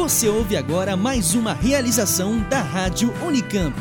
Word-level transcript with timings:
Você 0.00 0.30
ouve 0.30 0.56
agora 0.56 0.96
mais 0.96 1.34
uma 1.34 1.52
realização 1.52 2.40
da 2.48 2.62
Rádio 2.62 3.12
Unicamp. 3.22 3.76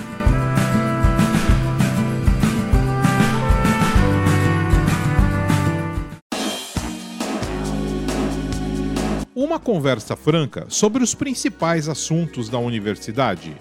Uma 9.33 9.59
conversa 9.61 10.17
franca 10.17 10.65
sobre 10.67 11.01
os 11.01 11.15
principais 11.15 11.87
assuntos 11.87 12.49
da 12.49 12.59
universidade. 12.59 13.55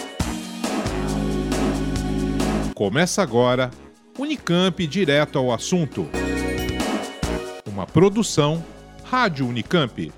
Começa 2.75 3.23
agora 3.23 3.71
Unicamp 4.19 4.85
Direto 4.85 5.39
ao 5.39 5.53
Assunto. 5.53 6.09
Uma 7.65 7.87
produção 7.87 8.65
Rádio 9.05 9.47
Unicamp. 9.47 10.13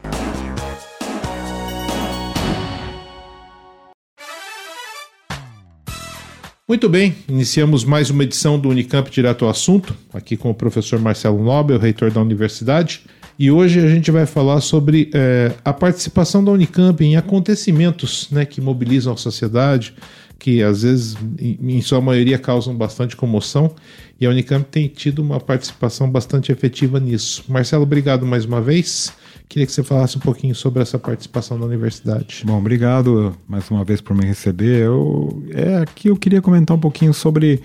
Muito 6.70 6.88
bem, 6.88 7.16
iniciamos 7.28 7.82
mais 7.84 8.10
uma 8.10 8.22
edição 8.22 8.56
do 8.56 8.68
Unicamp 8.68 9.10
Direto 9.10 9.44
ao 9.44 9.50
Assunto, 9.50 9.92
aqui 10.14 10.36
com 10.36 10.50
o 10.50 10.54
professor 10.54 11.00
Marcelo 11.00 11.42
Nobel, 11.42 11.80
reitor 11.80 12.12
da 12.12 12.20
universidade. 12.20 13.02
E 13.36 13.50
hoje 13.50 13.80
a 13.80 13.88
gente 13.88 14.08
vai 14.12 14.24
falar 14.24 14.60
sobre 14.60 15.10
é, 15.12 15.50
a 15.64 15.72
participação 15.72 16.44
da 16.44 16.52
Unicamp 16.52 17.04
em 17.04 17.16
acontecimentos 17.16 18.30
né, 18.30 18.44
que 18.44 18.60
mobilizam 18.60 19.12
a 19.12 19.16
sociedade, 19.16 19.92
que 20.38 20.62
às 20.62 20.82
vezes, 20.82 21.16
em, 21.40 21.80
sua 21.80 22.00
maioria, 22.00 22.38
causam 22.38 22.72
bastante 22.72 23.16
comoção. 23.16 23.74
E 24.20 24.24
a 24.24 24.30
Unicamp 24.30 24.64
tem 24.70 24.86
tido 24.86 25.18
uma 25.22 25.40
participação 25.40 26.08
bastante 26.08 26.52
efetiva 26.52 27.00
nisso. 27.00 27.42
Marcelo, 27.48 27.82
obrigado 27.82 28.24
mais 28.24 28.44
uma 28.44 28.60
vez. 28.60 29.12
Queria 29.48 29.66
que 29.66 29.72
você 29.72 29.82
falasse 29.82 30.16
um 30.16 30.20
pouquinho 30.20 30.54
sobre 30.54 30.82
essa 30.82 30.98
participação 30.98 31.58
da 31.58 31.66
universidade. 31.66 32.42
Bom, 32.44 32.58
obrigado 32.58 33.36
mais 33.48 33.70
uma 33.70 33.84
vez 33.84 34.00
por 34.00 34.16
me 34.16 34.24
receber. 34.24 34.82
Eu, 34.82 35.42
é, 35.50 35.78
aqui 35.78 36.08
eu 36.08 36.16
queria 36.16 36.40
comentar 36.40 36.76
um 36.76 36.80
pouquinho 36.80 37.12
sobre 37.12 37.60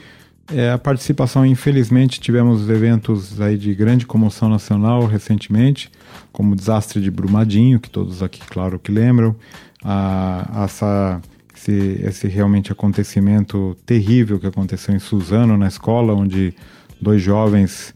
é, 0.53 0.71
a 0.71 0.77
participação. 0.77 1.45
Infelizmente, 1.45 2.19
tivemos 2.19 2.69
eventos 2.69 3.39
aí 3.41 3.57
de 3.57 3.73
grande 3.73 4.05
comoção 4.05 4.49
nacional 4.49 5.05
recentemente, 5.05 5.91
como 6.31 6.53
o 6.53 6.55
desastre 6.55 7.01
de 7.01 7.09
Brumadinho, 7.09 7.79
que 7.79 7.89
todos 7.89 8.21
aqui, 8.21 8.41
claro, 8.47 8.79
que 8.79 8.91
lembram. 8.91 9.35
A, 9.83 10.63
essa, 10.65 11.21
esse, 11.55 12.01
esse 12.03 12.27
realmente 12.27 12.71
acontecimento 12.71 13.77
terrível 13.85 14.39
que 14.39 14.47
aconteceu 14.47 14.95
em 14.95 14.99
Suzano, 14.99 15.57
na 15.57 15.67
escola, 15.67 16.13
onde 16.13 16.53
dois 16.99 17.21
jovens 17.21 17.93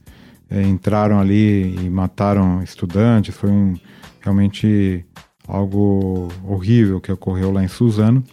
é, 0.49 0.61
entraram 0.61 1.19
ali 1.19 1.75
e 1.75 1.89
mataram 1.89 2.61
estudantes. 2.63 3.35
Foi 3.35 3.49
um, 3.49 3.75
realmente 4.21 5.05
algo 5.47 6.27
horrível 6.43 6.99
que 6.99 7.11
ocorreu 7.11 7.51
lá 7.51 7.63
em 7.63 7.67
Suzano. 7.67 8.23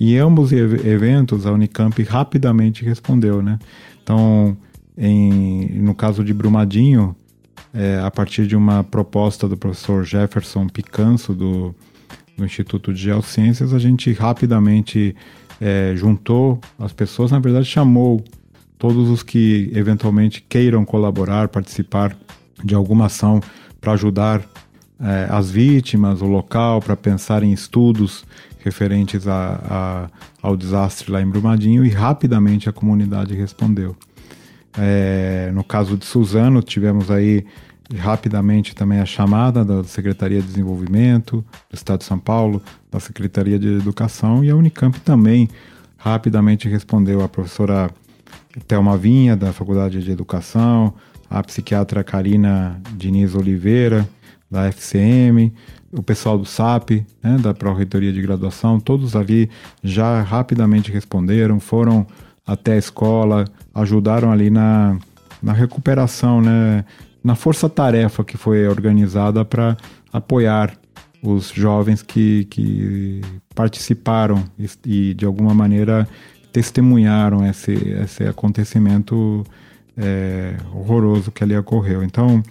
E 0.00 0.16
ambos 0.16 0.52
eventos 0.52 1.44
a 1.44 1.52
Unicamp 1.52 2.00
rapidamente 2.04 2.84
respondeu, 2.84 3.42
né? 3.42 3.58
Então, 4.02 4.56
em, 4.96 5.80
no 5.80 5.94
caso 5.94 6.24
de 6.24 6.32
Brumadinho, 6.32 7.16
é, 7.74 8.00
a 8.02 8.10
partir 8.10 8.46
de 8.46 8.56
uma 8.56 8.84
proposta 8.84 9.48
do 9.48 9.56
professor 9.56 10.04
Jefferson 10.04 10.68
Picanso 10.68 11.34
do, 11.34 11.74
do 12.36 12.44
Instituto 12.44 12.92
de 12.92 13.02
Geociências, 13.02 13.74
a 13.74 13.78
gente 13.78 14.12
rapidamente 14.12 15.14
é, 15.60 15.92
juntou 15.96 16.60
as 16.78 16.92
pessoas, 16.92 17.32
na 17.32 17.38
verdade 17.38 17.66
chamou 17.66 18.22
todos 18.78 19.10
os 19.10 19.22
que 19.22 19.70
eventualmente 19.74 20.44
queiram 20.48 20.84
colaborar, 20.84 21.48
participar 21.48 22.16
de 22.62 22.74
alguma 22.74 23.06
ação 23.06 23.40
para 23.80 23.92
ajudar 23.92 24.42
é, 25.00 25.26
as 25.30 25.50
vítimas, 25.50 26.22
o 26.22 26.26
local, 26.26 26.80
para 26.80 26.96
pensar 26.96 27.42
em 27.42 27.52
estudos 27.52 28.24
referentes 28.60 29.26
a, 29.26 30.08
a, 30.42 30.46
ao 30.46 30.56
desastre 30.56 31.10
lá 31.10 31.22
em 31.22 31.26
Brumadinho 31.26 31.84
e 31.84 31.88
rapidamente 31.88 32.68
a 32.68 32.72
comunidade 32.72 33.34
respondeu. 33.34 33.96
É, 34.76 35.50
no 35.54 35.64
caso 35.64 35.96
de 35.96 36.04
Suzano, 36.04 36.62
tivemos 36.62 37.10
aí 37.10 37.44
rapidamente 37.96 38.74
também 38.74 39.00
a 39.00 39.06
chamada 39.06 39.64
da 39.64 39.82
Secretaria 39.84 40.40
de 40.40 40.46
Desenvolvimento 40.46 41.44
do 41.70 41.74
Estado 41.74 42.00
de 42.00 42.04
São 42.04 42.18
Paulo, 42.18 42.62
da 42.90 43.00
Secretaria 43.00 43.58
de 43.58 43.68
Educação 43.68 44.44
e 44.44 44.50
a 44.50 44.56
Unicamp 44.56 45.00
também 45.00 45.48
rapidamente 45.96 46.68
respondeu. 46.68 47.22
A 47.22 47.28
professora 47.28 47.90
Thelma 48.66 48.96
Vinha, 48.96 49.36
da 49.36 49.52
Faculdade 49.52 50.02
de 50.02 50.10
Educação, 50.10 50.94
a 51.28 51.42
psiquiatra 51.42 52.02
Karina 52.02 52.80
Diniz 52.96 53.34
Oliveira, 53.34 54.08
da 54.50 54.66
FCM, 54.66 55.52
o 55.92 56.02
pessoal 56.02 56.38
do 56.38 56.44
SAP, 56.44 57.04
né, 57.22 57.38
da 57.40 57.52
Pró-Reitoria 57.54 58.12
de 58.12 58.20
Graduação, 58.20 58.80
todos 58.80 59.14
ali 59.14 59.50
já 59.82 60.22
rapidamente 60.22 60.90
responderam, 60.90 61.60
foram 61.60 62.06
até 62.46 62.72
a 62.74 62.78
escola, 62.78 63.44
ajudaram 63.74 64.32
ali 64.32 64.50
na, 64.50 64.98
na 65.42 65.52
recuperação, 65.52 66.40
né, 66.40 66.84
na 67.22 67.34
força-tarefa 67.34 68.24
que 68.24 68.36
foi 68.36 68.66
organizada 68.66 69.44
para 69.44 69.76
apoiar 70.12 70.72
os 71.22 71.50
jovens 71.50 72.02
que, 72.02 72.44
que 72.44 73.20
participaram 73.54 74.44
e, 74.58 74.68
e, 74.86 75.14
de 75.14 75.24
alguma 75.24 75.52
maneira, 75.52 76.08
testemunharam 76.58 77.46
esse, 77.46 77.72
esse 77.72 78.24
acontecimento 78.24 79.44
é, 79.96 80.56
horroroso 80.74 81.30
que 81.30 81.44
ali 81.44 81.56
ocorreu. 81.56 82.02
Então, 82.02 82.42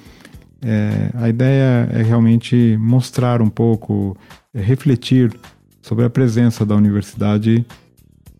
é, 0.62 1.12
a 1.14 1.28
ideia 1.28 1.90
é 1.92 2.04
realmente 2.04 2.78
mostrar 2.80 3.42
um 3.42 3.50
pouco, 3.50 4.16
é, 4.54 4.62
refletir 4.62 5.38
sobre 5.82 6.06
a 6.06 6.10
presença 6.10 6.66
da 6.66 6.74
universidade 6.74 7.66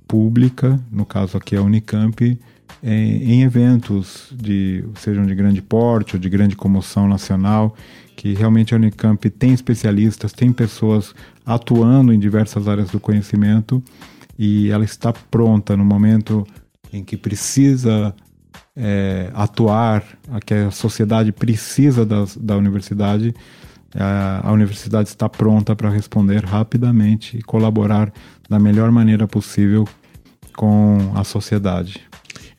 pública, 0.08 0.80
no 0.90 1.06
caso 1.06 1.36
aqui 1.36 1.58
a 1.58 1.62
Unicamp, 1.62 2.40
é, 2.82 2.94
em 2.94 3.44
eventos 3.44 4.34
de 4.34 4.86
sejam 4.96 5.26
de 5.26 5.36
grande 5.36 5.62
porte 5.62 6.16
ou 6.16 6.20
de 6.22 6.30
grande 6.30 6.56
comoção 6.56 7.10
nacional, 7.10 7.76
que 8.16 8.34
realmente 8.34 8.74
a 8.74 8.78
Unicamp 8.78 9.30
tem 9.32 9.52
especialistas, 9.52 10.32
tem 10.32 10.54
pessoas 10.54 11.14
atuando 11.46 12.14
em 12.14 12.20
diversas 12.20 12.70
áreas 12.70 12.90
do 12.90 13.02
conhecimento 13.02 13.84
e 14.38 14.70
ela 14.70 14.84
está 14.84 15.12
pronta 15.12 15.76
no 15.76 15.84
momento 15.84 16.46
em 16.92 17.04
que 17.04 17.18
precisa 17.18 18.14
é, 18.76 19.32
atuar, 19.34 20.04
que 20.46 20.54
a 20.54 20.72
sociedade 20.72 21.32
precisa 21.32 22.06
das, 22.06 22.38
da 22.38 22.56
universidade, 22.56 23.34
a, 23.96 24.48
a 24.48 24.52
universidade 24.52 25.10
está 25.10 25.28
pronta 25.28 25.76
para 25.76 25.90
responder 25.90 26.44
rapidamente 26.46 27.38
e 27.38 27.42
colaborar 27.42 28.14
da 28.50 28.60
melhor 28.60 28.92
maneira 28.92 29.28
possível 29.28 29.88
com 30.56 31.12
a 31.16 31.24
sociedade. 31.24 32.02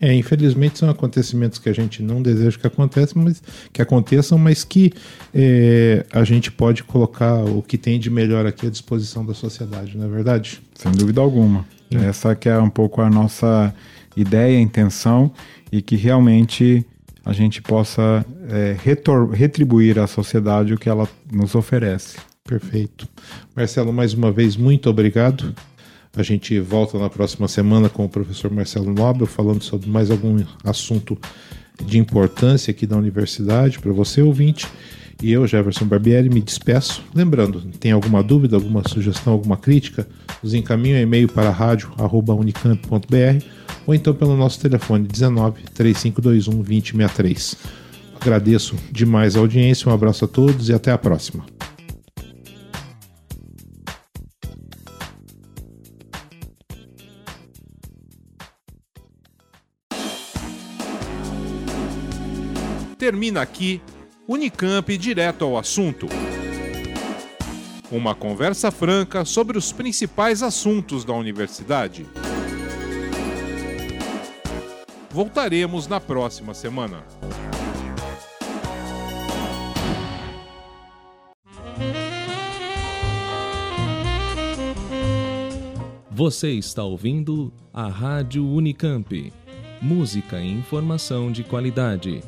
É, 0.01 0.15
infelizmente 0.15 0.79
são 0.79 0.89
acontecimentos 0.89 1.59
que 1.59 1.69
a 1.69 1.73
gente 1.73 2.03
não 2.03 2.23
deseja 2.23 2.57
que 2.57 2.67
aconteçam, 2.67 3.23
mas 3.23 3.43
que 3.73 3.83
aconteçam, 3.83 4.39
mas 4.39 4.63
que 4.63 4.93
é, 5.35 6.07
a 6.13 6.23
gente 6.23 6.53
pode 6.53 6.85
colocar 6.85 7.35
o 7.45 7.63
que 7.63 7.77
tem 7.77 7.99
de 7.99 8.09
melhor 8.09 8.47
aqui 8.47 8.67
à 8.67 8.71
disposição 8.71 9.27
da 9.27 9.35
sociedade, 9.35 9.99
não 9.99 10.07
é 10.07 10.09
verdade? 10.09 10.61
Sem 10.75 10.93
dúvida 10.93 11.21
alguma. 11.21 11.67
É. 11.91 12.07
Essa 12.07 12.35
que 12.37 12.49
é 12.49 12.59
um 12.59 12.71
pouco 12.71 13.01
a 13.01 13.11
nossa 13.11 13.75
ideia, 14.17 14.61
intenção 14.61 15.33
e 15.73 15.83
que 15.83 15.97
realmente 15.97 16.87
a 17.25 17.33
gente 17.33 17.61
possa 17.61 18.25
é, 18.49 18.77
retribuir 19.33 19.99
à 19.99 20.07
sociedade 20.07 20.73
o 20.73 20.79
que 20.79 20.89
ela 20.89 21.09
nos 21.31 21.55
oferece. 21.55 22.17
Perfeito. 22.45 23.07
Marcelo, 23.55 23.93
mais 23.93 24.15
uma 24.15 24.33
vez, 24.33 24.57
muito 24.57 24.89
obrigado. 24.89 25.55
A 26.17 26.23
gente 26.23 26.59
volta 26.61 26.99
na 26.99 27.09
próxima 27.09 27.47
semana 27.49 27.89
com 27.89 28.05
o 28.05 28.09
professor 28.09 28.51
Marcelo 28.51 28.93
Nobel 28.93 29.27
falando 29.27 29.63
sobre 29.63 29.89
mais 29.89 30.11
algum 30.11 30.43
assunto 30.65 31.17
de 31.85 31.99
importância 31.99 32.71
aqui 32.71 32.87
da 32.87 32.97
universidade 32.97 33.79
para 33.79 33.93
você, 33.93 34.21
ouvinte. 34.23 34.67
E 35.23 35.33
eu, 35.33 35.47
Jefferson 35.47 35.85
Barbieri, 35.85 36.29
me 36.29 36.41
despeço. 36.41 37.03
Lembrando, 37.15 37.61
tem 37.81 37.91
alguma 37.91 38.23
dúvida, 38.23 38.57
alguma 38.57 38.87
sugestão, 38.87 39.33
alguma 39.33 39.57
crítica, 39.57 40.07
nos 40.43 40.55
encaminhe 40.55 40.95
um 40.95 40.99
e-mail 40.99 41.29
para 41.29 41.51
rádio.unicamp.br 41.51 43.45
ou 43.87 43.95
então 43.95 44.15
pelo 44.15 44.37
nosso 44.37 44.61
telefone 44.61 45.09
19 45.09 45.63
3521 45.75 46.63
2063. 46.63 47.57
Agradeço 48.21 48.77
demais 48.93 49.37
a 49.37 49.41
audiência, 49.41 49.89
um 49.89 49.95
abraço 49.95 50.25
a 50.25 50.29
todos 50.29 50.69
e 50.69 50.73
até 50.73 50.93
a 50.93 50.99
próxima. 50.99 51.45
Termina 62.99 63.41
aqui 63.41 63.81
Unicamp 64.27 64.99
direto 64.99 65.45
ao 65.45 65.57
assunto. 65.57 66.07
Uma 67.91 68.15
conversa 68.15 68.71
franca 68.71 69.25
sobre 69.25 69.57
os 69.57 69.73
principais 69.73 70.43
assuntos 70.43 71.05
da 71.05 71.15
universidade. 71.15 72.07
Voltaremos 75.11 75.87
na 75.87 75.99
próxima 75.99 76.53
semana. 76.53 77.03
Você 86.11 86.51
está 86.51 86.83
ouvindo 86.83 87.53
a 87.73 87.89
Rádio 87.89 88.45
Unicamp. 88.45 89.33
Música 89.81 90.41
e 90.41 90.51
informação 90.51 91.31
de 91.31 91.45
qualidade. 91.45 92.23